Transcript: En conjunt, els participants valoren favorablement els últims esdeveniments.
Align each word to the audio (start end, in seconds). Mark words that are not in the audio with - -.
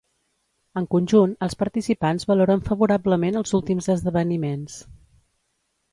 En 0.79 0.87
conjunt, 0.93 1.35
els 1.47 1.57
participants 1.59 2.27
valoren 2.31 2.65
favorablement 2.71 3.39
els 3.43 3.55
últims 3.61 3.91
esdeveniments. 3.99 4.83